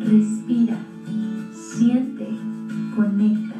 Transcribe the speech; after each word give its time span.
Respira, 0.00 0.78
siente, 1.52 2.28
conecta. 2.96 3.56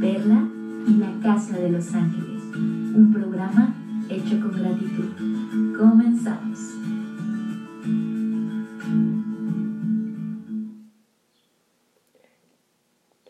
Perla 0.00 0.48
y 0.88 0.94
la 0.94 1.12
Casa 1.22 1.58
de 1.58 1.70
los 1.70 1.94
Ángeles. 1.94 2.42
Un 2.54 3.12
programa 3.12 3.74
hecho 4.08 4.40
con 4.40 4.52
gratitud. 4.52 5.76
Comenzamos. 5.78 6.58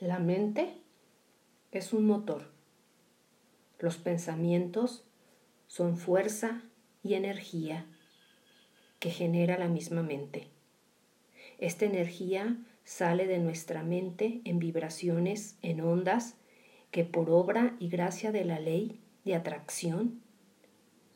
La 0.01 0.19
mente 0.19 0.79
es 1.73 1.93
un 1.93 2.07
motor. 2.07 2.51
Los 3.79 3.97
pensamientos 3.99 5.05
son 5.67 5.97
fuerza 5.97 6.63
y 7.03 7.15
energía 7.15 7.87
que 8.99 9.11
genera 9.11 9.59
la 9.59 9.69
misma 9.69 10.03
mente. 10.03 10.52
Esta 11.63 11.85
energía 11.85 12.57
sale 12.83 13.29
de 13.29 13.39
nuestra 13.39 13.85
mente 13.85 14.41
en 14.45 14.59
vibraciones, 14.59 15.57
en 15.63 15.81
ondas, 15.81 16.35
que 16.91 17.05
por 17.05 17.31
obra 17.31 17.77
y 17.79 17.89
gracia 17.89 18.33
de 18.33 18.45
la 18.45 18.59
ley 18.59 19.01
de 19.25 19.37
atracción 19.37 20.21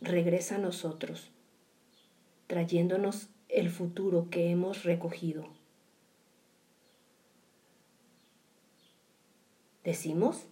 regresa 0.00 0.54
a 0.54 0.58
nosotros, 0.58 1.32
trayéndonos 2.46 3.28
el 3.48 3.70
futuro 3.70 4.30
que 4.30 4.52
hemos 4.52 4.84
recogido. 4.84 5.48
Decimos 9.82 10.46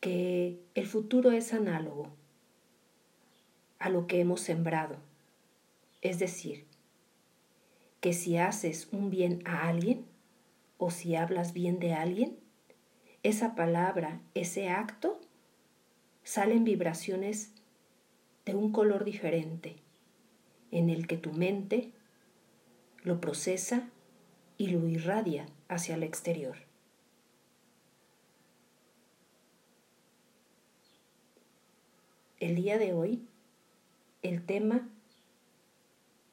que 0.00 0.58
el 0.74 0.86
futuro 0.86 1.32
es 1.32 1.52
análogo 1.52 2.08
a 3.78 3.90
lo 3.90 4.06
que 4.06 4.20
hemos 4.20 4.40
sembrado. 4.40 4.96
Es 6.00 6.18
decir, 6.18 6.64
que 8.04 8.12
si 8.12 8.36
haces 8.36 8.88
un 8.92 9.08
bien 9.08 9.40
a 9.46 9.66
alguien 9.66 10.04
o 10.76 10.90
si 10.90 11.16
hablas 11.16 11.54
bien 11.54 11.78
de 11.78 11.94
alguien, 11.94 12.38
esa 13.22 13.54
palabra, 13.54 14.20
ese 14.34 14.68
acto, 14.68 15.18
salen 16.22 16.64
vibraciones 16.64 17.54
de 18.44 18.54
un 18.56 18.72
color 18.72 19.06
diferente, 19.06 19.76
en 20.70 20.90
el 20.90 21.06
que 21.06 21.16
tu 21.16 21.32
mente 21.32 21.92
lo 23.04 23.22
procesa 23.22 23.88
y 24.58 24.66
lo 24.66 24.86
irradia 24.86 25.46
hacia 25.68 25.94
el 25.94 26.02
exterior. 26.02 26.58
El 32.38 32.54
día 32.54 32.76
de 32.76 32.92
hoy, 32.92 33.26
el 34.20 34.44
tema 34.44 34.90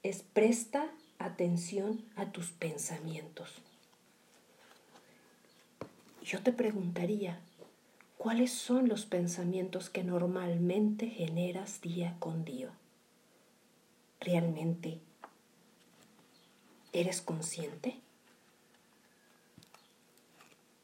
es 0.03 0.21
presta 0.21 0.91
atención 1.25 2.03
a 2.15 2.31
tus 2.31 2.51
pensamientos. 2.51 3.61
Yo 6.23 6.41
te 6.41 6.53
preguntaría, 6.53 7.39
¿cuáles 8.17 8.51
son 8.51 8.87
los 8.87 9.05
pensamientos 9.05 9.89
que 9.89 10.03
normalmente 10.03 11.07
generas 11.07 11.81
día 11.81 12.15
con 12.19 12.45
día? 12.45 12.71
¿Realmente 14.19 14.99
eres 16.93 17.21
consciente? 17.21 17.99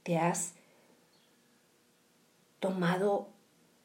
¿Te 0.03 0.17
has 0.17 0.53
tomado 2.59 3.29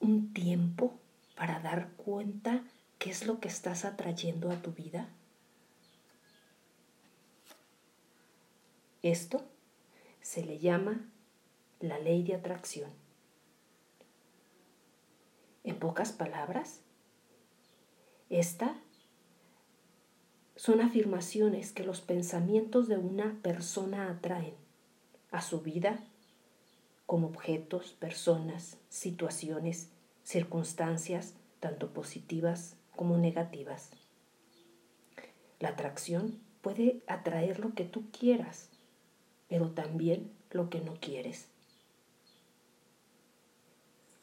un 0.01 0.33
tiempo 0.33 0.95
para 1.37 1.61
dar 1.61 1.91
cuenta 1.93 2.63
qué 2.99 3.11
es 3.11 3.27
lo 3.27 3.41
que 3.41 3.49
estás 3.49 3.85
atrayendo 3.85 4.51
a 4.51 4.63
tu 4.63 4.73
vida? 4.73 5.09
Esto 9.03 9.43
se 10.21 10.45
le 10.45 10.59
llama 10.59 11.11
la 11.81 11.99
ley 11.99 12.23
de 12.23 12.35
atracción. 12.35 12.91
En 15.65 15.79
pocas 15.79 16.13
palabras, 16.13 16.81
esta 18.31 18.77
son 20.57 20.81
afirmaciones 20.81 21.73
que 21.73 21.85
los 21.85 22.01
pensamientos 22.01 22.87
de 22.87 22.97
una 22.97 23.41
persona 23.43 24.09
atraen 24.09 24.55
a 25.33 25.43
su 25.43 25.61
vida 25.61 25.99
como 27.07 27.27
objetos, 27.27 27.93
personas, 27.93 28.79
situaciones, 28.89 29.91
circunstancias, 30.23 31.35
tanto 31.59 31.93
positivas 31.93 32.77
como 32.95 33.19
negativas. 33.19 33.91
La 35.59 35.71
atracción 35.71 36.41
puede 36.61 37.03
atraer 37.07 37.59
lo 37.59 37.75
que 37.75 37.85
tú 37.85 38.11
quieras, 38.11 38.72
pero 39.53 39.69
también 39.69 40.33
lo 40.51 40.71
que 40.71 40.81
no 40.81 40.95
quieres. 40.95 41.47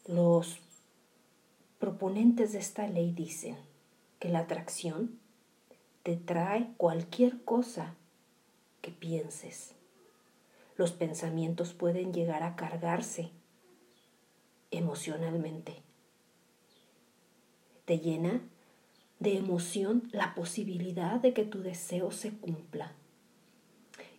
Los 0.07 0.57
proponentes 1.77 2.53
de 2.53 2.57
esta 2.57 2.87
ley 2.87 3.11
dicen 3.11 3.55
que 4.17 4.29
la 4.29 4.39
atracción 4.39 5.19
te 6.01 6.15
trae 6.15 6.73
cualquier 6.77 7.43
cosa 7.43 7.93
que 8.81 8.89
pienses. 8.89 9.75
Los 10.77 10.93
pensamientos 10.93 11.73
pueden 11.73 12.11
llegar 12.11 12.41
a 12.41 12.55
cargarse 12.55 13.29
emocionalmente. 14.71 15.83
Te 17.85 17.99
llena 17.99 18.41
de 19.19 19.37
emoción 19.37 20.09
la 20.11 20.33
posibilidad 20.33 21.19
de 21.19 21.35
que 21.35 21.45
tu 21.45 21.61
deseo 21.61 22.09
se 22.09 22.31
cumpla 22.31 22.95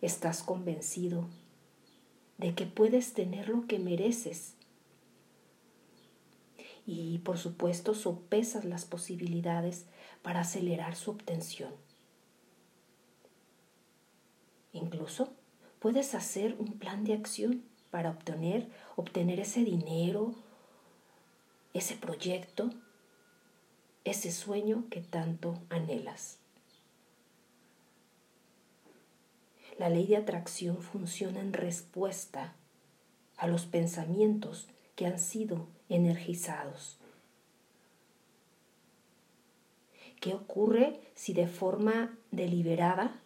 estás 0.01 0.43
convencido 0.43 1.27
de 2.37 2.55
que 2.55 2.65
puedes 2.65 3.13
tener 3.13 3.49
lo 3.49 3.67
que 3.67 3.79
mereces. 3.79 4.55
Y 6.85 7.19
por 7.19 7.37
supuesto 7.37 7.93
sopesas 7.93 8.65
las 8.65 8.85
posibilidades 8.85 9.85
para 10.23 10.41
acelerar 10.41 10.95
su 10.95 11.11
obtención. 11.11 11.71
Incluso 14.73 15.33
puedes 15.79 16.15
hacer 16.15 16.55
un 16.57 16.79
plan 16.79 17.03
de 17.03 17.13
acción 17.13 17.63
para 17.91 18.09
obtener, 18.09 18.69
obtener 18.95 19.39
ese 19.39 19.63
dinero, 19.63 20.33
ese 21.73 21.95
proyecto, 21.95 22.71
ese 24.03 24.31
sueño 24.31 24.85
que 24.89 25.01
tanto 25.01 25.59
anhelas. 25.69 26.40
La 29.81 29.89
ley 29.89 30.05
de 30.05 30.15
atracción 30.15 30.77
funciona 30.77 31.39
en 31.39 31.53
respuesta 31.53 32.53
a 33.35 33.47
los 33.47 33.65
pensamientos 33.65 34.67
que 34.95 35.07
han 35.07 35.17
sido 35.17 35.65
energizados. 35.89 36.99
¿Qué 40.19 40.35
ocurre 40.35 40.99
si 41.15 41.33
de 41.33 41.47
forma 41.47 42.15
deliberada 42.29 43.19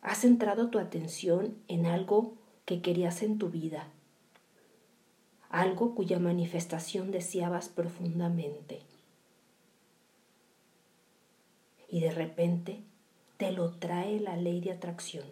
has 0.00 0.22
centrado 0.22 0.70
tu 0.70 0.78
atención 0.78 1.58
en 1.68 1.84
algo 1.84 2.38
que 2.64 2.80
querías 2.80 3.22
en 3.22 3.36
tu 3.36 3.50
vida? 3.50 3.88
Algo 5.50 5.94
cuya 5.94 6.18
manifestación 6.18 7.10
deseabas 7.10 7.68
profundamente. 7.68 8.80
Y 11.90 12.00
de 12.00 12.12
repente 12.12 12.82
te 13.36 13.50
lo 13.52 13.72
trae 13.72 14.20
la 14.20 14.36
ley 14.36 14.60
de 14.60 14.72
atracción. 14.72 15.24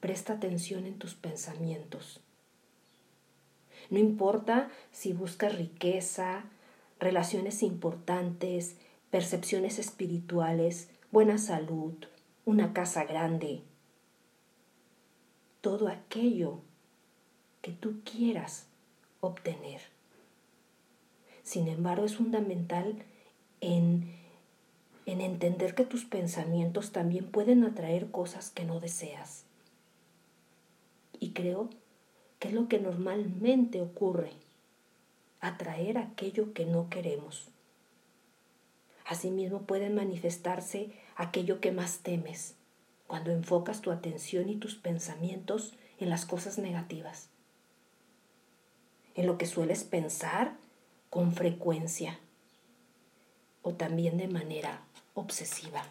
Presta 0.00 0.34
atención 0.34 0.86
en 0.86 0.98
tus 0.98 1.14
pensamientos. 1.14 2.20
No 3.90 3.98
importa 3.98 4.70
si 4.92 5.12
buscas 5.12 5.56
riqueza, 5.56 6.44
relaciones 6.98 7.62
importantes, 7.62 8.76
percepciones 9.10 9.78
espirituales, 9.78 10.90
buena 11.10 11.38
salud, 11.38 11.94
una 12.44 12.72
casa 12.72 13.04
grande, 13.04 13.62
todo 15.60 15.88
aquello 15.88 16.60
que 17.62 17.72
tú 17.72 18.02
quieras 18.04 18.66
obtener. 19.20 19.80
Sin 21.42 21.68
embargo, 21.68 22.04
es 22.04 22.16
fundamental 22.16 23.04
en, 23.60 24.12
entender 25.06 25.74
que 25.74 25.84
tus 25.84 26.04
pensamientos 26.04 26.92
también 26.92 27.30
pueden 27.30 27.64
atraer 27.64 28.10
cosas 28.10 28.50
que 28.50 28.64
no 28.64 28.80
deseas. 28.80 29.44
Y 31.20 31.30
creo 31.30 31.70
que 32.38 32.48
es 32.48 32.54
lo 32.54 32.68
que 32.68 32.78
normalmente 32.78 33.80
ocurre, 33.80 34.32
atraer 35.40 35.98
aquello 35.98 36.52
que 36.52 36.66
no 36.66 36.88
queremos. 36.90 37.48
Asimismo 39.06 39.62
pueden 39.62 39.94
manifestarse 39.94 40.90
aquello 41.16 41.60
que 41.60 41.72
más 41.72 41.98
temes 41.98 42.54
cuando 43.06 43.30
enfocas 43.30 43.80
tu 43.80 43.90
atención 43.90 44.48
y 44.48 44.56
tus 44.56 44.74
pensamientos 44.76 45.74
en 45.98 46.10
las 46.10 46.24
cosas 46.24 46.58
negativas, 46.58 47.28
en 49.14 49.26
lo 49.26 49.38
que 49.38 49.46
sueles 49.46 49.84
pensar 49.84 50.56
con 51.10 51.32
frecuencia 51.32 52.18
o 53.64 53.72
también 53.72 54.16
de 54.18 54.28
manera 54.28 54.82
obsesiva. 55.14 55.82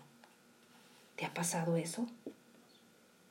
¿Te 1.17 1.25
ha 1.25 1.33
pasado 1.33 1.75
eso? 1.75 2.07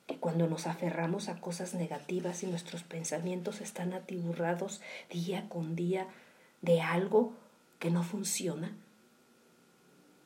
Que 0.06 0.18
cuando 0.18 0.46
nos 0.48 0.66
aferramos 0.66 1.28
a 1.28 1.40
cosas 1.40 1.72
negativas 1.72 2.42
y 2.42 2.48
nuestros 2.48 2.82
pensamientos 2.82 3.62
están 3.62 3.94
atiburrados 3.94 4.82
día 5.10 5.48
con 5.48 5.74
día 5.74 6.06
de 6.60 6.82
algo 6.82 7.32
que 7.78 7.90
no 7.90 8.02
funciona, 8.02 8.76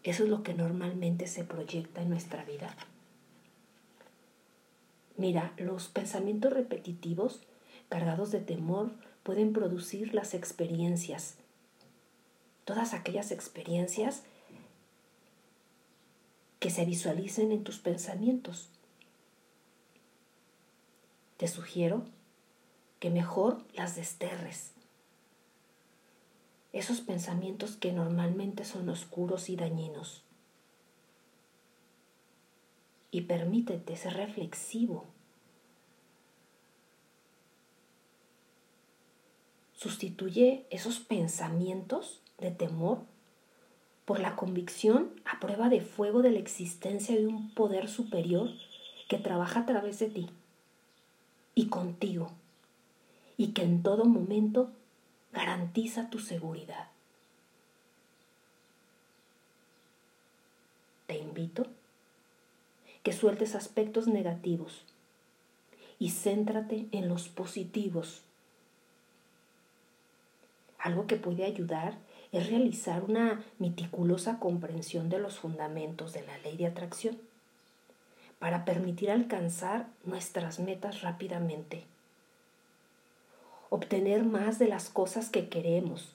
eso 0.02 0.24
es 0.24 0.28
lo 0.28 0.42
que 0.42 0.54
normalmente 0.54 1.26
se 1.26 1.44
proyecta 1.44 2.00
en 2.00 2.10
nuestra 2.10 2.44
vida. 2.44 2.74
Mira, 5.16 5.52
los 5.56 5.88
pensamientos 5.88 6.52
repetitivos, 6.52 7.40
cargados 7.88 8.30
de 8.30 8.40
temor, 8.40 8.92
pueden 9.22 9.52
producir 9.52 10.14
las 10.14 10.34
experiencias. 10.34 11.36
Todas 12.66 12.94
aquellas 12.94 13.30
experiencias 13.30 14.24
que 16.58 16.68
se 16.68 16.84
visualicen 16.84 17.52
en 17.52 17.62
tus 17.62 17.78
pensamientos. 17.78 18.70
Te 21.36 21.46
sugiero 21.46 22.04
que 22.98 23.08
mejor 23.08 23.62
las 23.74 23.94
desterres. 23.94 24.72
Esos 26.72 27.00
pensamientos 27.00 27.76
que 27.76 27.92
normalmente 27.92 28.64
son 28.64 28.88
oscuros 28.88 29.48
y 29.48 29.54
dañinos. 29.54 30.24
Y 33.12 33.22
permítete 33.22 33.94
ser 33.94 34.14
reflexivo. 34.14 35.04
Sustituye 39.72 40.66
esos 40.70 40.98
pensamientos 40.98 42.22
de 42.38 42.50
temor 42.50 42.98
por 44.04 44.20
la 44.20 44.36
convicción 44.36 45.10
a 45.24 45.40
prueba 45.40 45.68
de 45.68 45.80
fuego 45.80 46.22
de 46.22 46.30
la 46.30 46.38
existencia 46.38 47.16
de 47.16 47.26
un 47.26 47.52
poder 47.54 47.88
superior 47.88 48.50
que 49.08 49.18
trabaja 49.18 49.60
a 49.60 49.66
través 49.66 49.98
de 49.98 50.08
ti 50.08 50.30
y 51.54 51.66
contigo 51.68 52.30
y 53.36 53.48
que 53.48 53.62
en 53.62 53.82
todo 53.82 54.04
momento 54.04 54.70
garantiza 55.32 56.08
tu 56.08 56.18
seguridad. 56.18 56.88
Te 61.06 61.18
invito 61.18 61.66
que 63.02 63.12
sueltes 63.12 63.54
aspectos 63.54 64.08
negativos 64.08 64.84
y 65.98 66.10
céntrate 66.10 66.88
en 66.92 67.08
los 67.08 67.28
positivos. 67.28 68.22
Algo 70.78 71.06
que 71.06 71.16
puede 71.16 71.44
ayudar 71.44 71.98
es 72.36 72.50
realizar 72.50 73.02
una 73.04 73.42
meticulosa 73.58 74.38
comprensión 74.38 75.08
de 75.08 75.18
los 75.18 75.38
fundamentos 75.38 76.12
de 76.12 76.24
la 76.26 76.36
ley 76.38 76.56
de 76.56 76.66
atracción 76.66 77.18
para 78.38 78.64
permitir 78.64 79.10
alcanzar 79.10 79.88
nuestras 80.04 80.58
metas 80.58 81.00
rápidamente, 81.00 81.84
obtener 83.70 84.24
más 84.24 84.58
de 84.58 84.68
las 84.68 84.90
cosas 84.90 85.30
que 85.30 85.48
queremos 85.48 86.12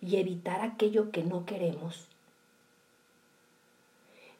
y 0.00 0.16
evitar 0.16 0.60
aquello 0.60 1.10
que 1.10 1.24
no 1.24 1.44
queremos. 1.44 2.06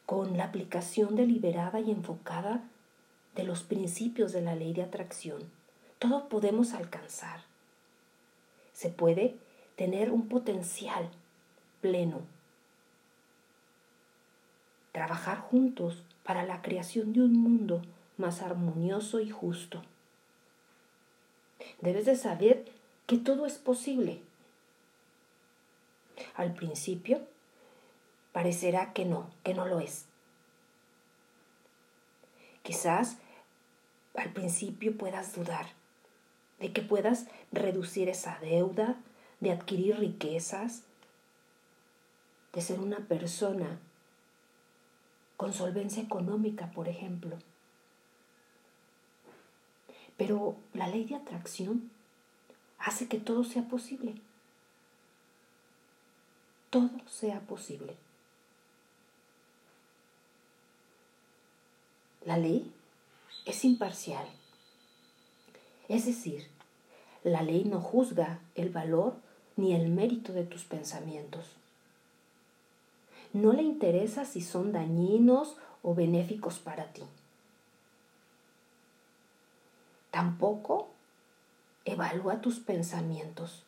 Con 0.05 0.37
la 0.37 0.45
aplicación 0.45 1.15
deliberada 1.15 1.79
y 1.79 1.91
enfocada 1.91 2.63
de 3.35 3.43
los 3.43 3.63
principios 3.63 4.31
de 4.31 4.41
la 4.41 4.55
ley 4.55 4.73
de 4.73 4.83
atracción, 4.83 5.43
todo 5.99 6.29
podemos 6.29 6.73
alcanzar. 6.73 7.41
Se 8.73 8.89
puede 8.89 9.35
tener 9.81 10.11
un 10.11 10.27
potencial 10.29 11.09
pleno. 11.81 12.21
Trabajar 14.91 15.39
juntos 15.39 16.03
para 16.23 16.43
la 16.43 16.61
creación 16.61 17.13
de 17.13 17.21
un 17.21 17.33
mundo 17.33 17.81
más 18.15 18.43
armonioso 18.43 19.19
y 19.19 19.31
justo. 19.31 19.81
Debes 21.79 22.05
de 22.05 22.15
saber 22.15 22.71
que 23.07 23.17
todo 23.17 23.47
es 23.47 23.57
posible. 23.57 24.21
Al 26.35 26.53
principio 26.53 27.19
parecerá 28.33 28.93
que 28.93 29.05
no, 29.05 29.31
que 29.43 29.55
no 29.55 29.65
lo 29.65 29.79
es. 29.79 30.05
Quizás 32.61 33.17
al 34.13 34.31
principio 34.31 34.95
puedas 34.95 35.33
dudar 35.33 35.65
de 36.59 36.71
que 36.71 36.83
puedas 36.83 37.25
reducir 37.51 38.09
esa 38.09 38.37
deuda, 38.41 39.01
de 39.41 39.51
adquirir 39.51 39.97
riquezas, 39.97 40.83
de 42.53 42.61
ser 42.61 42.79
una 42.79 42.99
persona 42.99 43.79
con 45.35 45.53
solvencia 45.53 46.01
económica, 46.03 46.71
por 46.71 46.87
ejemplo. 46.87 47.37
Pero 50.15 50.55
la 50.73 50.87
ley 50.87 51.05
de 51.05 51.15
atracción 51.15 51.89
hace 52.77 53.07
que 53.07 53.19
todo 53.19 53.43
sea 53.43 53.67
posible. 53.67 54.13
Todo 56.69 56.91
sea 57.07 57.39
posible. 57.41 57.95
La 62.23 62.37
ley 62.37 62.71
es 63.45 63.65
imparcial. 63.65 64.27
Es 65.89 66.05
decir, 66.05 66.47
la 67.23 67.41
ley 67.41 67.63
no 67.63 67.81
juzga 67.81 68.39
el 68.55 68.69
valor 68.69 69.15
ni 69.57 69.73
el 69.73 69.89
mérito 69.89 70.33
de 70.33 70.43
tus 70.43 70.63
pensamientos. 70.63 71.45
No 73.33 73.53
le 73.53 73.63
interesa 73.63 74.25
si 74.25 74.41
son 74.41 74.71
dañinos 74.71 75.57
o 75.83 75.95
benéficos 75.95 76.59
para 76.59 76.91
ti. 76.91 77.03
Tampoco 80.11 80.89
evalúa 81.85 82.41
tus 82.41 82.59
pensamientos. 82.59 83.63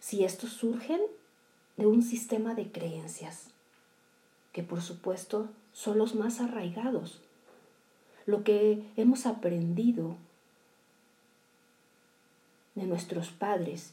Si 0.00 0.24
estos 0.24 0.52
surgen 0.52 1.00
de 1.76 1.86
un 1.86 2.02
sistema 2.02 2.54
de 2.54 2.72
creencias, 2.72 3.48
que 4.52 4.62
por 4.62 4.82
supuesto 4.82 5.48
son 5.72 5.98
los 5.98 6.14
más 6.14 6.40
arraigados, 6.40 7.20
lo 8.26 8.42
que 8.42 8.84
hemos 8.96 9.26
aprendido 9.26 10.16
de 12.80 12.86
nuestros 12.86 13.30
padres 13.30 13.92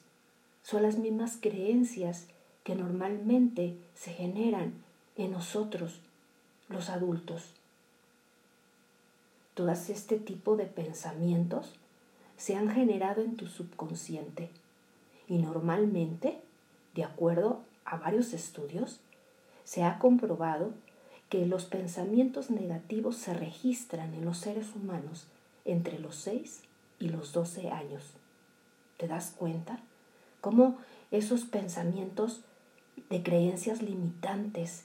son 0.64 0.84
las 0.84 0.98
mismas 0.98 1.38
creencias 1.40 2.28
que 2.64 2.76
normalmente 2.76 3.78
se 3.94 4.12
generan 4.14 4.74
en 5.16 5.32
nosotros, 5.32 6.00
los 6.70 6.90
adultos. 6.90 7.54
Todas 9.54 9.90
este 9.90 10.18
tipo 10.18 10.56
de 10.56 10.66
pensamientos 10.66 11.74
se 12.38 12.56
han 12.56 12.70
generado 12.70 13.22
en 13.22 13.36
tu 13.36 13.48
subconsciente 13.48 14.50
y 15.28 15.38
normalmente, 15.38 16.40
de 16.94 17.04
acuerdo 17.04 17.62
a 17.84 17.98
varios 17.98 18.34
estudios, 18.34 19.00
se 19.64 19.84
ha 19.84 20.00
comprobado 20.00 20.72
que 21.30 21.46
los 21.46 21.66
pensamientos 21.66 22.50
negativos 22.50 23.18
se 23.18 23.34
registran 23.34 24.14
en 24.14 24.24
los 24.24 24.38
seres 24.38 24.68
humanos 24.76 25.28
entre 25.66 26.00
los 26.00 26.16
6 26.16 26.62
y 27.00 27.10
los 27.10 27.34
12 27.34 27.70
años. 27.70 28.14
¿Te 28.98 29.08
das 29.08 29.32
cuenta? 29.32 29.80
Cómo 30.42 30.78
esos 31.12 31.46
pensamientos 31.46 32.42
de 33.10 33.24
creencias 33.24 33.82
limitantes 33.82 34.84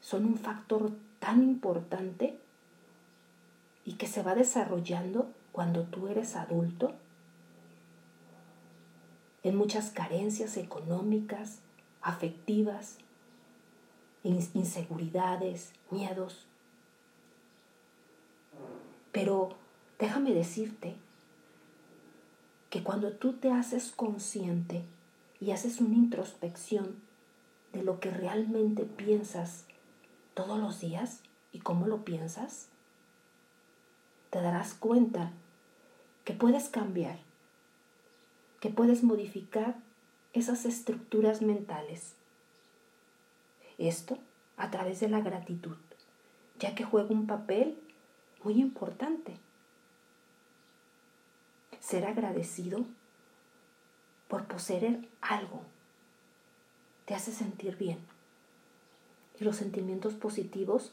son 0.00 0.24
un 0.24 0.38
factor 0.38 0.92
tan 1.18 1.42
importante 1.42 2.38
y 3.84 3.94
que 3.94 4.06
se 4.06 4.22
va 4.22 4.34
desarrollando 4.34 5.30
cuando 5.52 5.82
tú 5.84 6.08
eres 6.08 6.36
adulto 6.36 6.92
en 9.42 9.56
muchas 9.56 9.90
carencias 9.90 10.56
económicas, 10.56 11.58
afectivas, 12.02 12.96
inseguridades, 14.22 15.72
miedos. 15.90 16.46
Pero 19.12 19.50
déjame 19.98 20.32
decirte 20.32 20.94
que 22.70 22.84
cuando 22.84 23.12
tú 23.12 23.34
te 23.34 23.50
haces 23.50 23.90
consciente 23.90 24.84
y 25.40 25.50
haces 25.50 25.80
una 25.80 25.96
introspección 25.96 27.02
de 27.72 27.82
lo 27.82 27.98
que 27.98 28.10
realmente 28.10 28.84
piensas 28.84 29.64
todos 30.34 30.58
los 30.58 30.80
días 30.80 31.20
y 31.52 31.58
cómo 31.58 31.88
lo 31.88 32.04
piensas, 32.04 32.68
te 34.30 34.40
darás 34.40 34.74
cuenta 34.74 35.32
que 36.24 36.32
puedes 36.32 36.68
cambiar, 36.68 37.18
que 38.60 38.70
puedes 38.70 39.02
modificar 39.02 39.76
esas 40.32 40.64
estructuras 40.64 41.42
mentales. 41.42 42.14
Esto 43.78 44.18
a 44.56 44.70
través 44.70 45.00
de 45.00 45.08
la 45.08 45.20
gratitud, 45.20 45.76
ya 46.60 46.76
que 46.76 46.84
juega 46.84 47.10
un 47.10 47.26
papel 47.26 47.76
muy 48.44 48.60
importante 48.60 49.38
ser 51.80 52.04
agradecido 52.04 52.84
por 54.28 54.46
poseer 54.46 55.08
algo. 55.20 55.62
te 57.06 57.14
hace 57.14 57.32
sentir 57.32 57.76
bien. 57.76 57.98
Y 59.40 59.44
los 59.44 59.56
sentimientos 59.56 60.14
positivos 60.14 60.92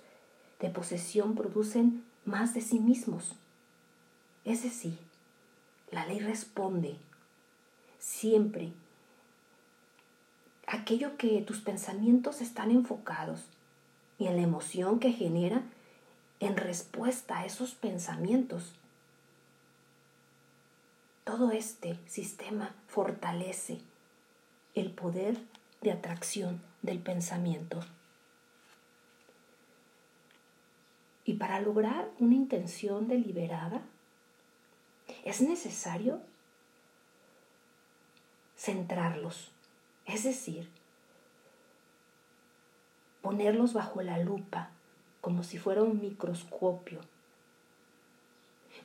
de 0.60 0.70
posesión 0.72 1.36
producen 1.36 2.04
más 2.26 2.56
de 2.56 2.62
sí 2.62 2.80
mismos. 2.80 3.34
Es 4.44 4.64
decir, 4.64 4.98
la 5.92 6.08
ley 6.08 6.20
responde 6.20 6.98
siempre 8.00 8.72
aquello 10.66 11.18
que 11.18 11.42
tus 11.42 11.60
pensamientos 11.60 12.42
están 12.42 12.72
enfocados 12.72 13.46
y 14.18 14.28
en 14.28 14.36
la 14.38 14.42
emoción 14.42 15.00
que 15.00 15.14
genera 15.14 15.62
en 16.40 16.58
respuesta 16.58 17.40
a 17.40 17.46
esos 17.46 17.76
pensamientos. 17.76 18.74
Todo 21.28 21.52
este 21.52 22.00
sistema 22.08 22.74
fortalece 22.88 23.82
el 24.76 24.92
poder 24.92 25.38
de 25.82 25.92
atracción 25.92 26.62
del 26.82 27.00
pensamiento. 27.00 27.82
Y 31.26 31.34
para 31.34 31.60
lograr 31.60 32.10
una 32.20 32.34
intención 32.34 33.10
deliberada, 33.10 33.82
es 35.26 35.42
necesario 35.42 36.22
centrarlos, 38.56 39.52
es 40.06 40.24
decir, 40.24 40.72
ponerlos 43.22 43.74
bajo 43.74 44.02
la 44.02 44.18
lupa 44.18 44.70
como 45.20 45.44
si 45.44 45.58
fuera 45.58 45.84
un 45.84 46.00
microscopio, 46.00 47.02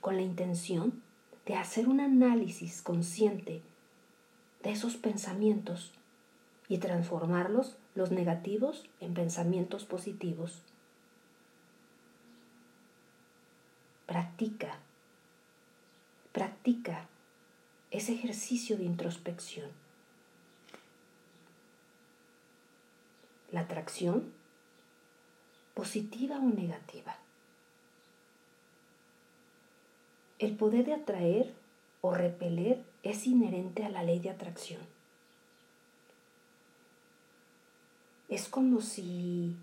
con 0.00 0.16
la 0.16 0.22
intención 0.22 1.04
de 1.46 1.56
hacer 1.56 1.88
un 1.88 2.00
análisis 2.00 2.82
consciente 2.82 3.62
de 4.62 4.70
esos 4.70 4.96
pensamientos 4.96 5.92
y 6.68 6.78
transformarlos, 6.78 7.76
los 7.94 8.10
negativos, 8.10 8.88
en 9.00 9.14
pensamientos 9.14 9.84
positivos. 9.84 10.62
Practica, 14.06 14.78
practica 16.32 17.08
ese 17.90 18.14
ejercicio 18.14 18.76
de 18.76 18.84
introspección. 18.84 19.70
La 23.50 23.60
atracción, 23.60 24.32
positiva 25.74 26.38
o 26.38 26.42
negativa. 26.42 27.16
El 30.42 30.56
poder 30.56 30.84
de 30.84 30.94
atraer 30.94 31.54
o 32.00 32.12
repeler 32.12 32.82
es 33.04 33.28
inherente 33.28 33.84
a 33.84 33.88
la 33.88 34.02
ley 34.02 34.18
de 34.18 34.28
atracción. 34.28 34.80
Es 38.28 38.48
como 38.48 38.80
si 38.80 39.54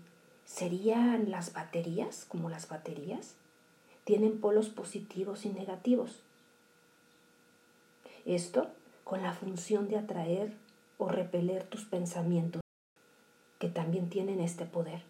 serían 0.46 1.30
las 1.30 1.52
baterías, 1.52 2.24
como 2.24 2.48
las 2.48 2.66
baterías, 2.66 3.34
tienen 4.04 4.40
polos 4.40 4.70
positivos 4.70 5.44
y 5.44 5.50
negativos. 5.50 6.22
Esto 8.24 8.70
con 9.04 9.22
la 9.22 9.34
función 9.34 9.86
de 9.86 9.98
atraer 9.98 10.54
o 10.96 11.08
repeler 11.08 11.64
tus 11.64 11.84
pensamientos, 11.84 12.62
que 13.58 13.68
también 13.68 14.08
tienen 14.08 14.40
este 14.40 14.64
poder. 14.64 15.02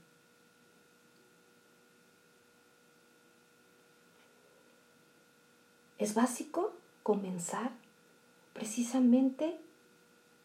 Es 6.01 6.15
básico 6.15 6.73
comenzar 7.03 7.73
precisamente 8.55 9.61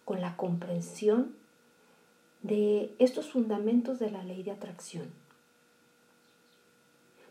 con 0.03 0.19
la 0.19 0.35
comprensión 0.35 1.33
de 2.43 2.93
estos 2.99 3.31
fundamentos 3.31 3.97
de 3.97 4.11
la 4.11 4.21
ley 4.25 4.43
de 4.43 4.51
atracción. 4.51 5.09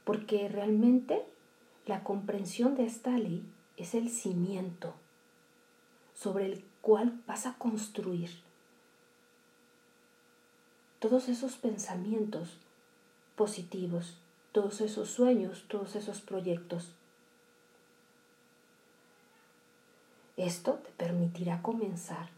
Porque 0.04 0.48
realmente 0.48 1.22
la 1.84 2.02
comprensión 2.02 2.76
de 2.76 2.86
esta 2.86 3.10
ley 3.10 3.44
es 3.76 3.94
el 3.94 4.08
cimiento 4.08 4.94
sobre 6.14 6.46
el 6.46 6.64
cual 6.80 7.22
vas 7.26 7.44
a 7.44 7.58
construir 7.58 8.30
todos 10.98 11.28
esos 11.28 11.56
pensamientos 11.56 12.56
positivos, 13.36 14.16
todos 14.52 14.80
esos 14.80 15.10
sueños, 15.10 15.66
todos 15.68 15.94
esos 15.94 16.22
proyectos. 16.22 16.94
Esto 20.36 20.74
te 20.74 20.90
permitirá 20.90 21.62
comenzar 21.62 22.28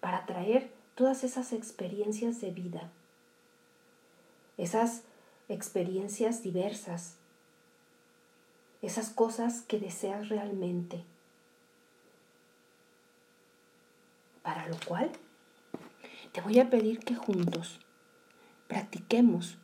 para 0.00 0.24
traer 0.26 0.72
todas 0.94 1.24
esas 1.24 1.52
experiencias 1.52 2.40
de 2.40 2.50
vida, 2.50 2.90
esas 4.56 5.02
experiencias 5.48 6.42
diversas, 6.42 7.16
esas 8.82 9.10
cosas 9.10 9.62
que 9.62 9.78
deseas 9.78 10.28
realmente. 10.28 11.04
Para 14.42 14.66
lo 14.68 14.76
cual, 14.86 15.10
te 16.32 16.40
voy 16.40 16.58
a 16.58 16.70
pedir 16.70 17.00
que 17.00 17.14
juntos 17.14 17.80
practiquemos 18.68 19.58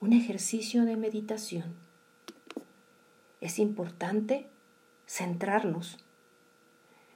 un 0.00 0.12
ejercicio 0.12 0.84
de 0.84 0.96
meditación. 0.96 1.76
Es 3.40 3.58
importante 3.58 4.48
centrarnos, 5.06 5.98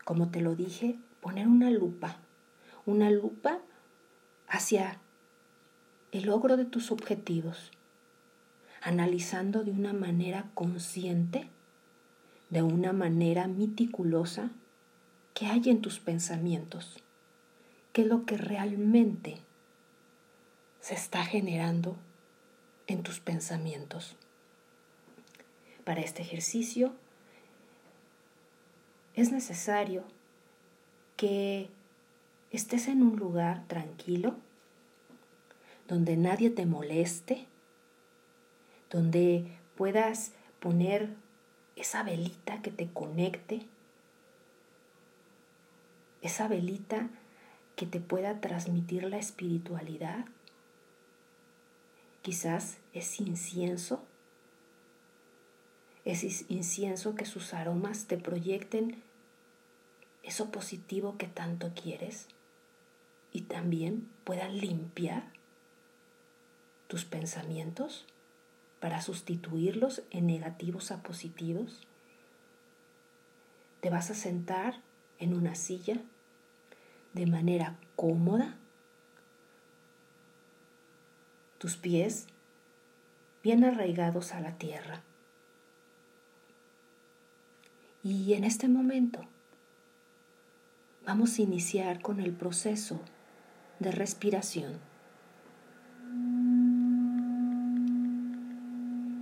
como 0.06 0.28
te 0.28 0.40
lo 0.40 0.54
dije, 0.54 1.00
poner 1.20 1.48
una 1.48 1.68
lupa, 1.68 2.18
una 2.84 3.10
lupa 3.10 3.58
hacia 4.46 5.00
el 6.12 6.26
logro 6.26 6.56
de 6.56 6.64
tus 6.64 6.92
objetivos, 6.92 7.72
analizando 8.80 9.64
de 9.64 9.72
una 9.72 9.92
manera 9.92 10.48
consciente, 10.54 11.50
de 12.50 12.62
una 12.62 12.92
manera 12.92 13.48
meticulosa, 13.48 14.50
qué 15.34 15.46
hay 15.46 15.70
en 15.70 15.80
tus 15.80 15.98
pensamientos, 15.98 17.02
qué 17.92 18.02
es 18.02 18.06
lo 18.06 18.26
que 18.26 18.36
realmente 18.36 19.40
se 20.78 20.94
está 20.94 21.24
generando 21.24 21.96
en 22.86 23.02
tus 23.02 23.18
pensamientos. 23.18 24.14
Para 25.82 26.00
este 26.00 26.22
ejercicio 26.22 26.94
es 29.16 29.32
necesario 29.32 30.04
que 31.16 31.68
estés 32.50 32.86
en 32.88 33.02
un 33.02 33.16
lugar 33.16 33.66
tranquilo, 33.66 34.36
donde 35.88 36.16
nadie 36.16 36.50
te 36.50 36.66
moleste, 36.66 37.46
donde 38.90 39.46
puedas 39.76 40.32
poner 40.60 41.08
esa 41.74 42.02
velita 42.02 42.62
que 42.62 42.70
te 42.70 42.88
conecte 42.88 43.66
esa 46.26 46.48
velita 46.48 47.08
que 47.76 47.86
te 47.86 48.00
pueda 48.00 48.40
transmitir 48.40 49.04
la 49.04 49.18
espiritualidad. 49.18 50.26
Quizás 52.22 52.78
es 52.92 53.20
incienso, 53.20 54.02
es 56.04 56.50
incienso 56.50 57.14
que 57.14 57.24
sus 57.24 57.54
aromas 57.54 58.06
te 58.06 58.16
proyecten 58.16 59.02
eso 60.26 60.50
positivo 60.50 61.16
que 61.16 61.28
tanto 61.28 61.72
quieres 61.72 62.26
y 63.32 63.42
también 63.42 64.08
puedan 64.24 64.58
limpiar 64.58 65.30
tus 66.88 67.04
pensamientos 67.04 68.06
para 68.80 69.00
sustituirlos 69.00 70.02
en 70.10 70.26
negativos 70.26 70.90
a 70.90 71.02
positivos. 71.02 71.86
Te 73.80 73.88
vas 73.88 74.10
a 74.10 74.14
sentar 74.14 74.82
en 75.18 75.32
una 75.32 75.54
silla 75.54 76.00
de 77.12 77.26
manera 77.26 77.78
cómoda, 77.94 78.56
tus 81.58 81.76
pies 81.76 82.26
bien 83.44 83.62
arraigados 83.62 84.32
a 84.32 84.40
la 84.40 84.58
tierra. 84.58 85.02
Y 88.02 88.34
en 88.34 88.44
este 88.44 88.68
momento 88.68 89.26
vamos 91.06 91.38
a 91.38 91.42
iniciar 91.42 92.02
con 92.02 92.18
el 92.18 92.32
proceso 92.32 93.00
de 93.78 93.92
respiración. 93.92 94.80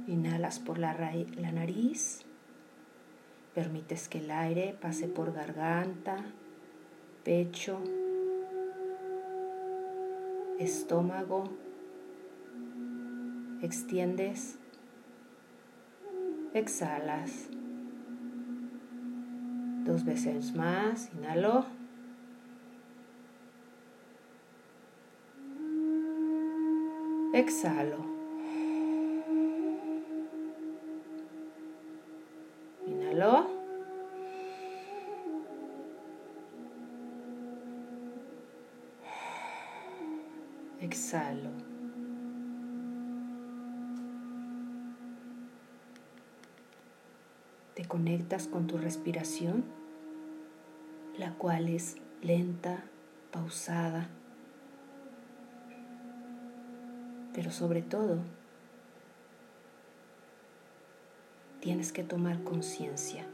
Inhalas 0.06 0.60
por 0.60 0.78
la, 0.78 0.94
nariz, 0.94 2.24
permites 3.54 4.08
que 4.08 4.18
el 4.18 4.30
aire 4.30 4.74
pase 4.80 5.08
por 5.08 5.34
garganta, 5.34 6.24
pecho, 7.22 7.78
estómago, 10.58 11.44
extiendes, 13.60 14.58
exhalas. 16.54 17.50
Dos 19.84 20.02
veces 20.02 20.54
más, 20.54 21.10
inhalo. 21.12 21.66
Exhalo. 27.34 27.98
Inhalo. 32.86 33.46
Exhalo. 40.80 41.73
Conectas 47.94 48.48
con 48.48 48.66
tu 48.66 48.76
respiración, 48.76 49.62
la 51.16 51.32
cual 51.34 51.68
es 51.68 51.94
lenta, 52.22 52.82
pausada, 53.30 54.08
pero 57.32 57.52
sobre 57.52 57.82
todo 57.82 58.18
tienes 61.60 61.92
que 61.92 62.02
tomar 62.02 62.42
conciencia, 62.42 63.26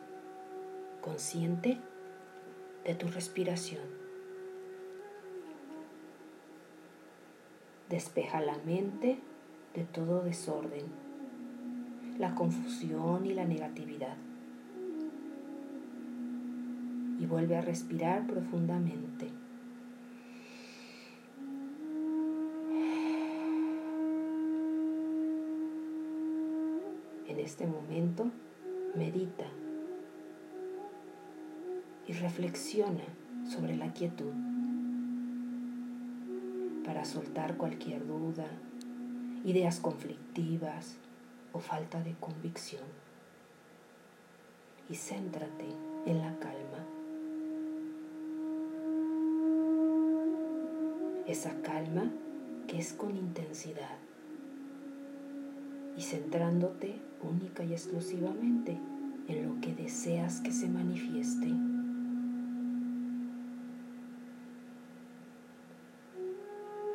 consciente 1.00 1.78
de 2.84 2.94
tu 2.94 3.08
respiración. 3.08 3.84
Despeja 7.88 8.42
la 8.42 8.58
mente 8.66 9.20
de 9.74 9.84
todo 9.84 10.20
desorden, 10.20 10.84
la 12.18 12.34
confusión 12.34 13.24
y 13.24 13.32
la 13.32 13.46
negatividad. 13.46 14.18
Vuelve 17.30 17.56
a 17.56 17.60
respirar 17.60 18.26
profundamente. 18.26 19.28
En 27.28 27.38
este 27.38 27.66
momento, 27.68 28.28
medita 28.96 29.46
y 32.08 32.12
reflexiona 32.14 33.04
sobre 33.48 33.76
la 33.76 33.92
quietud 33.92 34.32
para 36.84 37.04
soltar 37.04 37.56
cualquier 37.56 38.04
duda, 38.04 38.46
ideas 39.44 39.78
conflictivas 39.78 40.96
o 41.52 41.60
falta 41.60 42.02
de 42.02 42.14
convicción. 42.18 42.82
Y 44.88 44.96
céntrate 44.96 45.68
en 46.06 46.18
la 46.18 46.36
calma. 46.40 46.99
Esa 51.30 51.54
calma 51.62 52.10
que 52.66 52.80
es 52.80 52.92
con 52.92 53.16
intensidad 53.16 53.98
y 55.96 56.02
centrándote 56.02 56.96
única 57.22 57.62
y 57.62 57.72
exclusivamente 57.72 58.76
en 59.28 59.46
lo 59.46 59.60
que 59.60 59.72
deseas 59.72 60.40
que 60.40 60.50
se 60.50 60.68
manifieste. 60.68 61.46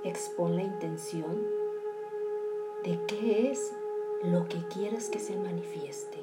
Expon 0.03 0.57
la 0.57 0.63
intención 0.63 1.41
de 2.83 2.99
qué 3.07 3.51
es 3.51 3.71
lo 4.21 4.49
que 4.49 4.67
quieres 4.67 5.07
que 5.07 5.19
se 5.19 5.37
manifieste, 5.37 6.19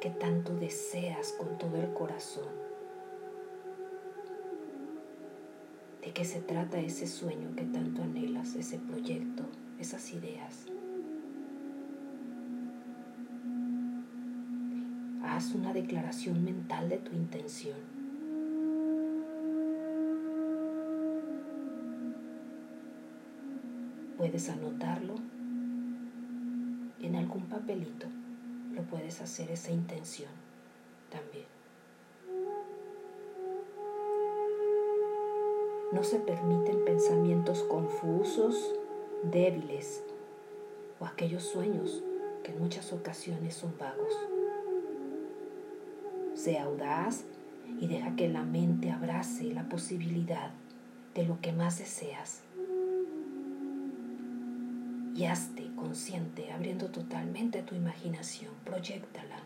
que 0.00 0.08
tanto 0.08 0.54
deseas 0.54 1.32
con 1.32 1.58
todo 1.58 1.76
el 1.76 1.92
corazón. 1.92 2.71
¿De 6.02 6.12
qué 6.12 6.24
se 6.24 6.40
trata 6.40 6.80
ese 6.80 7.06
sueño 7.06 7.54
que 7.56 7.64
tanto 7.64 8.02
anhelas, 8.02 8.56
ese 8.56 8.78
proyecto, 8.78 9.44
esas 9.78 10.12
ideas? 10.12 10.66
haz 15.24 15.54
una 15.54 15.72
declaración 15.72 16.44
mental 16.44 16.88
de 16.88 16.98
tu 16.98 17.12
intención. 17.12 17.78
Puedes 24.16 24.48
anotarlo 24.50 25.14
en 27.00 27.16
algún 27.16 27.46
papelito. 27.46 28.06
Lo 28.72 28.82
puedes 28.82 29.20
hacer 29.20 29.50
esa 29.50 29.72
intención 29.72 30.30
también. 31.10 31.61
No 35.92 36.02
se 36.02 36.18
permiten 36.18 36.86
pensamientos 36.86 37.62
confusos, 37.64 38.74
débiles 39.30 40.02
o 40.98 41.04
aquellos 41.04 41.42
sueños 41.42 42.02
que 42.42 42.52
en 42.52 42.60
muchas 42.60 42.94
ocasiones 42.94 43.54
son 43.54 43.74
vagos. 43.78 44.14
Sea 46.34 46.64
audaz 46.64 47.24
y 47.78 47.88
deja 47.88 48.16
que 48.16 48.28
la 48.28 48.42
mente 48.42 48.90
abrace 48.90 49.52
la 49.52 49.68
posibilidad 49.68 50.52
de 51.14 51.24
lo 51.24 51.40
que 51.42 51.52
más 51.52 51.78
deseas. 51.78 52.42
Y 55.14 55.26
hazte 55.26 55.70
consciente 55.76 56.52
abriendo 56.52 56.86
totalmente 56.86 57.62
tu 57.62 57.74
imaginación. 57.74 58.54
Proyectala, 58.64 59.40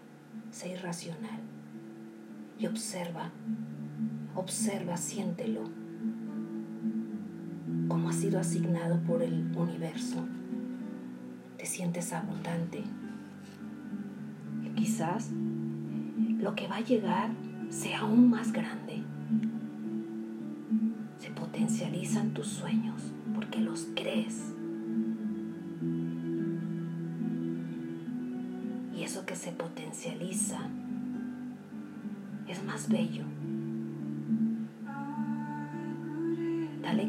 sé 0.53 0.69
irracional 0.69 1.41
y 2.57 2.67
observa, 2.67 3.33
observa, 4.37 4.97
siéntelo 4.97 5.86
como 7.97 8.11
ha 8.11 8.13
sido 8.13 8.39
asignado 8.39 9.01
por 9.05 9.23
el 9.23 9.57
universo. 9.57 10.23
Te 11.57 11.65
sientes 11.65 12.13
abundante. 12.13 12.85
Y 14.63 14.69
quizás 14.75 15.31
lo 16.39 16.55
que 16.55 16.69
va 16.69 16.77
a 16.77 16.81
llegar 16.83 17.31
sea 17.71 18.01
aún 18.01 18.29
más 18.29 18.53
grande. 18.53 19.03
Se 21.19 21.31
potencializan 21.31 22.35
tus 22.35 22.49
sueños 22.49 23.01
porque 23.35 23.61
los 23.61 23.89
crees. 23.97 24.53
Y 28.95 29.05
eso 29.05 29.25
que 29.25 29.37
se 29.37 29.53
potencializa 29.53 30.59
es 32.47 32.63
más 32.63 32.91
bello. 32.91 33.25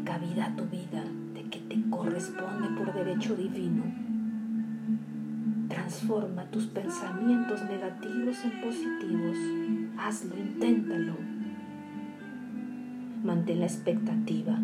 Cabida 0.07 0.45
a 0.45 0.55
tu 0.55 0.63
vida 0.65 1.03
de 1.33 1.43
que 1.49 1.59
te 1.59 1.89
corresponde 1.89 2.69
por 2.77 2.93
derecho 2.93 3.35
divino 3.35 3.83
Transforma 5.67 6.45
tus 6.45 6.65
pensamientos 6.67 7.61
negativos 7.63 8.37
en 8.45 8.61
positivos. 8.61 9.37
Hazlo, 9.97 10.37
inténtalo. 10.37 11.15
Mantén 13.23 13.59
la 13.59 13.65
expectativa. 13.65 14.57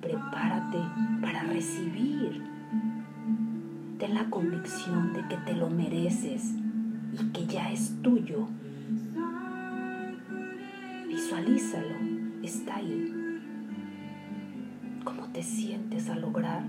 Prepárate 0.00 0.78
para 1.20 1.42
recibir. 1.42 2.40
Ten 3.98 4.14
la 4.14 4.30
convicción 4.30 5.12
de 5.12 5.26
que 5.28 5.36
te 5.38 5.54
lo 5.54 5.68
mereces 5.68 6.54
y 7.20 7.24
que 7.32 7.46
ya 7.46 7.72
es 7.72 8.00
tuyo. 8.00 8.46
Visualízalo, 11.08 11.96
está 12.42 12.76
ahí. 12.76 13.19
¿Cómo 15.10 15.26
te 15.32 15.42
sientes 15.42 16.08
al 16.08 16.20
lograr 16.20 16.62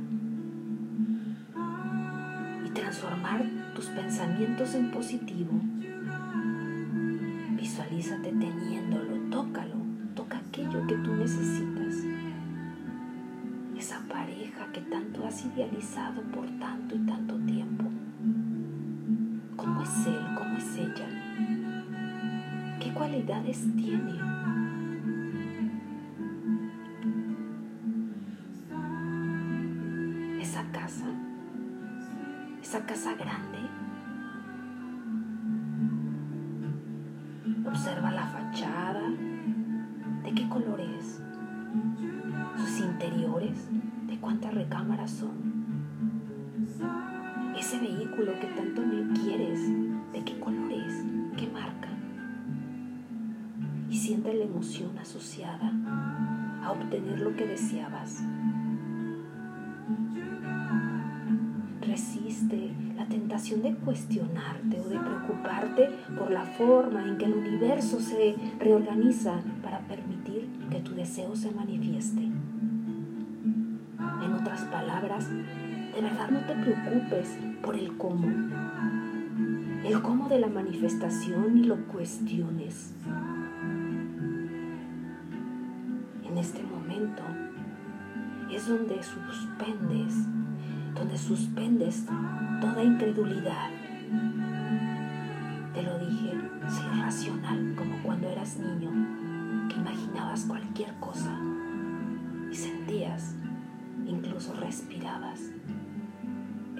transformar 2.73 3.45
tus 3.75 3.85
pensamientos 3.85 4.73
en 4.73 4.89
positivo. 4.89 5.51
Visualízate 7.51 8.29
teniéndolo, 8.31 9.29
tócalo, 9.29 9.75
toca 10.15 10.39
aquello 10.39 10.87
que 10.87 10.95
tú 10.95 11.15
necesitas. 11.15 12.03
Esa 13.77 13.99
pareja 14.09 14.71
que 14.73 14.81
tanto 14.81 15.27
has 15.27 15.45
idealizado 15.45 16.23
por 16.23 16.47
tanto 16.57 16.95
y 16.95 16.99
tanto 17.05 17.35
tiempo. 17.45 17.85
¿Cómo 19.55 19.83
es 19.83 20.07
él? 20.07 20.25
¿Cómo 20.35 20.57
es 20.57 20.77
ella? 20.77 21.07
¿Qué 22.79 22.91
cualidades 22.91 23.67
tiene? 23.75 24.60
Esa 32.71 32.85
casa 32.85 33.13
grande. 33.15 33.59
Observa 37.67 38.11
la 38.11 38.25
fachada, 38.27 39.09
de 40.23 40.33
qué 40.33 40.47
color 40.47 40.79
es, 40.79 41.21
sus 42.55 42.79
interiores, 42.79 43.67
de 44.07 44.17
cuántas 44.21 44.53
recámaras 44.53 45.11
son. 45.11 45.33
Ese 47.59 47.77
vehículo 47.77 48.39
que 48.39 48.47
tanto 48.47 48.81
me 48.83 49.19
quieres, 49.19 49.59
de 50.13 50.23
qué 50.23 50.39
color 50.39 50.71
es, 50.71 51.03
qué 51.35 51.49
marca. 51.51 51.89
Y 53.89 53.97
siente 53.97 54.33
la 54.33 54.45
emoción 54.45 54.97
asociada 54.97 55.73
a 56.63 56.71
obtener 56.71 57.19
lo 57.19 57.35
que 57.35 57.47
deseabas. 57.47 58.23
Tentación 63.31 63.61
de 63.61 63.73
cuestionarte 63.75 64.81
o 64.81 64.89
de 64.89 64.99
preocuparte 64.99 65.89
por 66.17 66.31
la 66.31 66.43
forma 66.43 67.07
en 67.07 67.17
que 67.17 67.23
el 67.23 67.33
universo 67.33 68.01
se 68.01 68.35
reorganiza 68.59 69.39
para 69.63 69.79
permitir 69.87 70.49
que 70.69 70.81
tu 70.81 70.93
deseo 70.95 71.33
se 71.37 71.49
manifieste. 71.51 72.23
En 74.21 74.33
otras 74.33 74.63
palabras, 74.65 75.29
de 75.29 76.01
verdad 76.01 76.29
no 76.29 76.39
te 76.41 76.55
preocupes 76.55 77.37
por 77.63 77.77
el 77.77 77.95
cómo. 77.95 78.27
El 79.85 80.01
cómo 80.01 80.27
de 80.27 80.39
la 80.39 80.47
manifestación 80.47 81.57
y 81.57 81.63
lo 81.63 81.77
cuestiones. 81.87 82.93
En 86.25 86.37
este 86.37 86.63
momento 86.63 87.23
es 88.53 88.67
donde 88.67 89.01
suspendes 89.01 90.15
donde 90.95 91.17
suspendes 91.17 92.05
toda 92.59 92.83
incredulidad. 92.83 93.69
Te 95.73 95.83
lo 95.83 95.97
dije, 95.99 96.33
sé 96.67 97.01
racional 97.01 97.75
como 97.77 98.01
cuando 98.03 98.27
eras 98.27 98.57
niño, 98.57 98.91
que 99.69 99.75
imaginabas 99.75 100.45
cualquier 100.45 100.93
cosa 100.99 101.39
y 102.51 102.55
sentías, 102.55 103.35
incluso 104.05 104.53
respirabas 104.55 105.39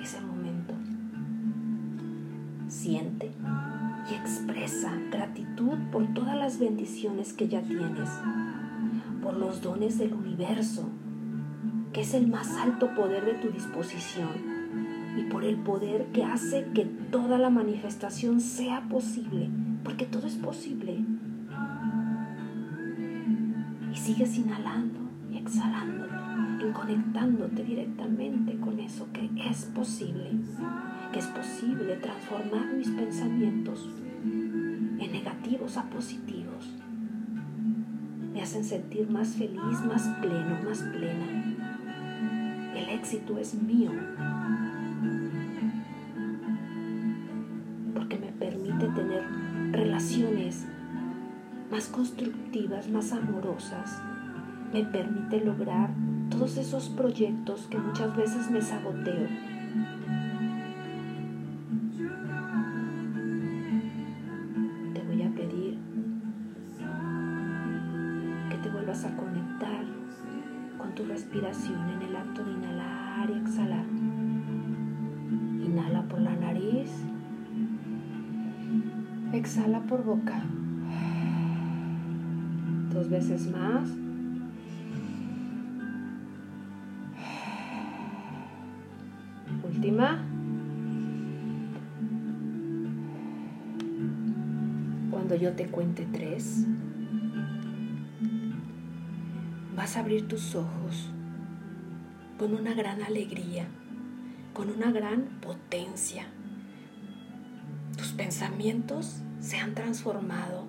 ese 0.02 0.22
momento. 0.22 0.74
Siente 2.68 3.32
y 4.10 4.16
expresa 4.16 4.94
gratitud 5.12 5.78
por 5.92 6.14
todas 6.14 6.38
las 6.38 6.60
bendiciones 6.60 7.34
que 7.34 7.48
ya 7.48 7.62
tienes, 7.62 8.10
por 9.22 9.36
los 9.36 9.62
dones 9.62 9.98
del 9.98 10.14
universo 10.14 10.90
que 11.94 12.02
es 12.02 12.14
el 12.14 12.28
más 12.28 12.50
alto 12.52 12.94
poder 12.96 13.26
de 13.26 13.34
tu 13.34 13.50
disposición 13.50 14.30
y 15.18 15.24
por 15.24 15.44
el 15.44 15.58
poder 15.58 16.06
que 16.14 16.24
hace 16.24 16.66
que 16.74 16.86
toda 16.86 17.38
la 17.38 17.50
manifestación 17.50 18.40
sea 18.40 18.88
posible, 18.88 19.50
porque 19.84 20.06
todo 20.06 20.28
es 20.28 20.36
posible. 20.36 21.04
Y 23.92 23.96
sigues 23.96 24.38
inhalando 24.38 25.00
y 25.30 25.38
exhalando 25.38 26.08
y 26.66 26.72
conectándote 26.72 27.64
directamente 27.64 28.58
con 28.60 28.80
eso 28.80 29.08
que 29.12 29.30
es 29.50 29.66
posible, 29.66 30.30
que 31.12 31.20
es 31.20 31.28
posible 31.28 31.98
transformar 31.98 32.74
mis 32.74 32.90
pensamientos 32.90 33.90
en 34.24 35.12
negativos 35.12 35.76
a 35.76 35.84
positivos. 35.90 36.72
Me 38.34 38.42
hacen 38.42 38.64
sentir 38.64 39.10
más 39.10 39.36
feliz, 39.36 39.82
más 39.86 40.08
pleno, 40.22 40.58
más 40.64 40.80
plena 40.84 41.51
éxito 43.02 43.40
es 43.40 43.56
mío. 43.56 43.92
Porque 47.96 48.18
me 48.20 48.28
permite 48.28 48.88
tener 48.90 49.24
relaciones 49.72 50.68
más 51.72 51.88
constructivas, 51.88 52.88
más 52.90 53.12
amorosas. 53.12 54.00
Me 54.72 54.84
permite 54.86 55.44
lograr 55.44 55.90
todos 56.30 56.58
esos 56.58 56.90
proyectos 56.90 57.68
que 57.72 57.80
muchas 57.80 58.16
veces 58.16 58.52
me 58.52 58.62
saboteo. 58.62 59.28
Exhala 79.34 79.80
por 79.82 80.04
boca. 80.04 80.44
Dos 82.94 83.10
veces 83.10 83.50
más. 83.50 83.90
Última. 89.64 90.20
Cuando 95.10 95.36
yo 95.36 95.54
te 95.54 95.68
cuente 95.68 96.06
tres, 96.12 96.68
vas 99.76 99.98
a 99.98 100.02
abrir 100.02 100.28
tus 100.28 100.56
ojos 100.56 101.10
con 102.38 102.54
una 102.54 102.74
gran 102.74 103.02
alegría, 103.02 103.66
con 104.54 104.70
una 104.70 104.92
gran 104.92 105.24
potencia. 105.42 106.26
Pensamientos 108.32 109.18
se 109.42 109.58
han 109.58 109.76
transformado. 109.76 110.64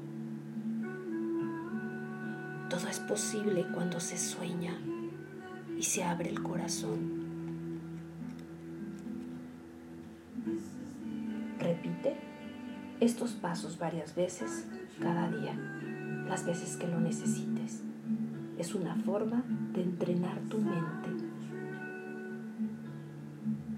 Todo 2.69 2.89
es 2.89 2.99
posible 2.99 3.65
cuando 3.73 4.01
se 4.01 4.19
sueña 4.19 4.77
y 5.79 5.85
se 5.85 6.03
abre 6.03 6.29
el 6.29 6.43
corazón. 6.43 7.23
Repite 11.61 12.17
estos 12.99 13.31
pasos 13.35 13.79
varias 13.79 14.17
veces 14.17 14.67
cada 15.01 15.31
día, 15.31 15.55
las 16.29 16.45
veces 16.45 16.77
que 16.77 16.89
lo 16.89 16.99
necesites 16.99 17.85
es 18.59 18.75
una 18.75 18.97
forma 18.97 19.45
de 19.73 19.85
entrenar 19.85 20.41
tu 20.51 20.59
mente. 20.59 21.11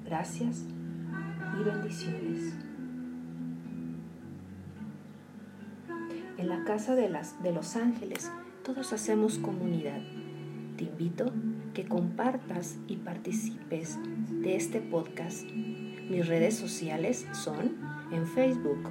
Gracias 0.07 0.65
y 1.61 1.65
bendiciones. 1.65 2.64
En 6.45 6.51
la 6.51 6.63
casa 6.65 6.95
de, 6.95 7.09
los 7.55 7.75
ángeles 7.75 8.31
todos 8.63 8.93
hacemos 8.93 9.39
comunidad. 9.39 10.03
Te 10.77 10.85
invito 10.85 11.33
que 11.73 11.87
compartas 11.87 12.77
y 12.87 12.97
participes 12.97 13.99
de 14.29 14.55
este 14.55 14.83
podcast. 14.83 15.43
Mis 15.51 16.29
redes 16.29 16.55
sociales 16.55 17.27
son 17.33 17.77
en 18.13 18.27
Facebook, 18.27 18.91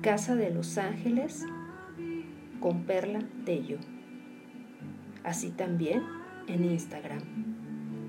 Casa 0.00 0.34
de 0.34 0.48
los 0.48 0.78
Ángeles 0.78 1.44
con 2.58 2.84
Perla 2.84 3.20
Tello 3.44 3.76
así 5.24 5.50
también 5.50 6.04
en 6.46 6.64
Instagram. 6.64 7.20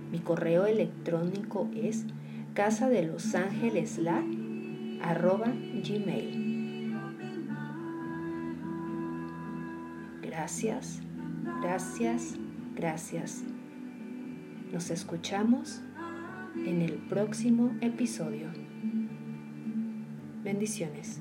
Mi 0.09 0.19
correo 0.19 0.67
electrónico 0.67 1.69
es 1.75 2.05
casa 2.53 2.88
de 2.88 3.03
los 3.03 3.35
ángeles 3.35 3.97
la 3.97 4.23
arroba 5.01 5.51
gmail. 5.83 6.48
Gracias, 10.39 11.02
gracias, 11.62 12.36
gracias. 12.73 13.43
Nos 14.71 14.89
escuchamos 14.89 15.82
en 16.56 16.82
el 16.82 16.93
próximo 16.93 17.75
episodio. 17.82 18.47
Bendiciones. 20.41 21.19